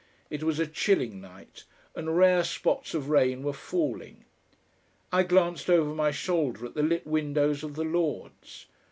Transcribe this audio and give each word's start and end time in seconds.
It 0.31 0.41
was 0.41 0.57
a 0.59 0.65
chilling 0.65 1.21
night, 1.21 1.63
and 1.95 2.17
rare 2.17 2.43
spots 2.43 2.95
of 2.95 3.07
rain 3.09 3.43
were 3.43 3.53
falling. 3.53 4.25
I 5.11 5.21
glanced 5.21 5.69
over 5.69 5.93
my 5.93 6.09
shoulder 6.09 6.65
at 6.65 6.73
the 6.73 6.81
lit 6.81 7.05
windows 7.05 7.61
of 7.61 7.75
the 7.75 7.83
Lords. 7.85 8.65